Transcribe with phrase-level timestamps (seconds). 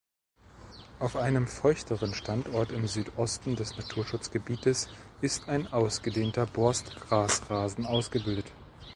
[0.97, 4.89] Auf einem feuchteren Standort im Südosten des Naturschutzgebietes
[5.21, 8.47] ist ein ausgedehnter Borstgrasrasen ausgebildet.